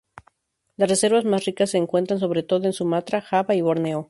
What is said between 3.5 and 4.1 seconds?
y Borneo.